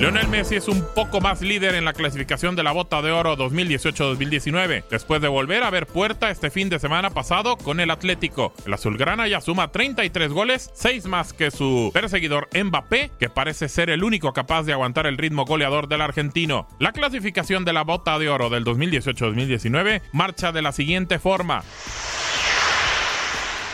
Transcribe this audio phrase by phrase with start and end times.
[0.00, 3.36] Lionel Messi es un poco más líder en la clasificación de la Bota de Oro
[3.36, 8.54] 2018-2019, después de volver a ver puerta este fin de semana pasado con el Atlético.
[8.64, 13.90] El azulgrana ya suma 33 goles, 6 más que su perseguidor Mbappé, que parece ser
[13.90, 16.66] el único capaz de aguantar el ritmo goleador del argentino.
[16.78, 21.62] La clasificación de la Bota de Oro del 2018-2019 marcha de la siguiente forma.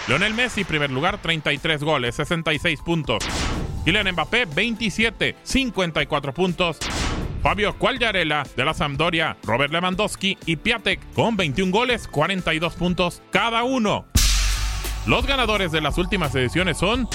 [0.08, 3.24] Lionel Messi, primer lugar, 33 goles, 66 puntos.
[3.84, 6.78] Kylian Mbappé, 27, 54 puntos.
[7.42, 13.64] Fabio Quagliarella de la Sampdoria, Robert Lewandowski y Piatek con 21 goles, 42 puntos cada
[13.64, 14.06] uno.
[15.06, 17.08] Los ganadores de las últimas ediciones son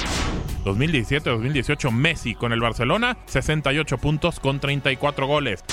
[0.66, 5.64] 2017-2018 Messi con el Barcelona, 68 puntos con 34 goles.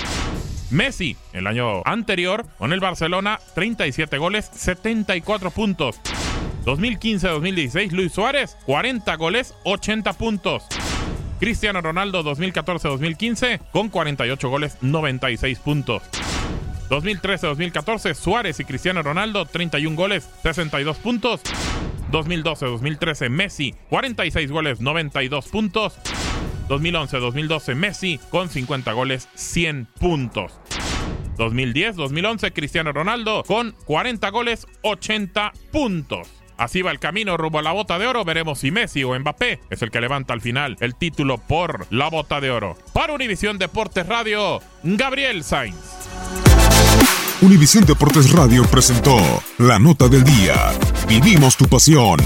[0.70, 6.00] Messi, el año anterior, con el Barcelona, 37 goles, 74 puntos.
[6.68, 10.64] 2015-2016, Luis Suárez, 40 goles, 80 puntos.
[11.40, 16.02] Cristiano Ronaldo 2014-2015 con 48 goles, 96 puntos.
[16.90, 21.40] 2013-2014 Suárez y Cristiano Ronaldo 31 goles, 62 puntos.
[22.12, 25.98] 2012-2013 Messi 46 goles, 92 puntos.
[26.68, 30.60] 2011-2012 Messi con 50 goles, 100 puntos.
[31.38, 36.28] 2010-2011 Cristiano Ronaldo con 40 goles, 80 puntos.
[36.58, 38.24] Así va el camino rumbo a la bota de oro.
[38.24, 42.10] Veremos si Messi o Mbappé es el que levanta al final el título por la
[42.10, 42.76] bota de oro.
[42.92, 45.76] Para Univisión Deportes Radio, Gabriel Sainz.
[47.40, 49.16] Univisión Deportes Radio presentó
[49.58, 50.72] la nota del día.
[51.06, 52.18] Vivimos tu pasión.